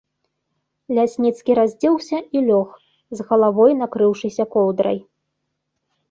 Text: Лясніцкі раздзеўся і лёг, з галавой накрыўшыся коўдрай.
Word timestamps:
Лясніцкі 0.99 1.51
раздзеўся 1.59 2.17
і 2.37 2.41
лёг, 2.47 2.69
з 3.19 3.25
галавой 3.27 3.71
накрыўшыся 3.83 4.43
коўдрай. 4.55 4.97